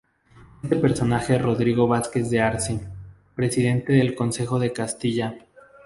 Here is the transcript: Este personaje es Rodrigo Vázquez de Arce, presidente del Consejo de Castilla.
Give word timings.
Este 0.63 0.77
personaje 0.77 1.35
es 1.35 1.41
Rodrigo 1.43 1.87
Vázquez 1.87 2.31
de 2.31 2.41
Arce, 2.41 2.79
presidente 3.35 3.93
del 3.93 4.15
Consejo 4.15 4.57
de 4.57 4.73
Castilla. 4.73 5.37